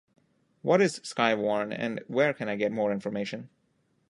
[0.63, 3.49] What is Skywarn and where can I get more information?